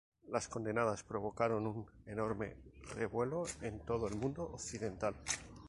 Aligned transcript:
Las 0.29 0.47
condenas 0.47 1.03
provocaron 1.03 1.67
un 1.67 1.85
enorme 2.07 2.57
revuelo 2.95 3.43
en 3.61 3.85
todo 3.85 4.07
el 4.07 4.15
mundo 4.15 4.45
occidental. 4.51 5.13